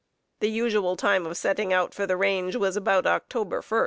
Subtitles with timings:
[0.39, 3.79] The usual time of setting out for the range was about October 1.